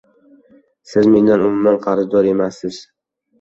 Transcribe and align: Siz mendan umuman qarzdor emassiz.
Siz 0.91 1.09
mendan 1.15 1.43
umuman 1.49 1.77
qarzdor 1.85 2.31
emassiz. 2.33 2.81